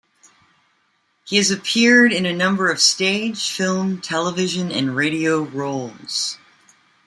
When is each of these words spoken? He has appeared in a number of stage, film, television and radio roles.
He 1.25 1.37
has 1.37 1.51
appeared 1.51 2.11
in 2.11 2.25
a 2.25 2.33
number 2.33 2.71
of 2.71 2.81
stage, 2.81 3.51
film, 3.51 4.01
television 4.01 4.71
and 4.71 4.95
radio 4.95 5.43
roles. 5.43 6.39